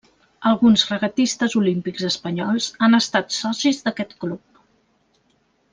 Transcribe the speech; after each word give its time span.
Alguns 0.51 0.85
regatistes 0.91 1.55
olímpics 1.59 2.07
espanyols 2.09 2.69
han 2.87 3.01
estat 3.01 3.37
socis 3.39 3.85
d'aquest 3.87 4.19
club. 4.25 4.63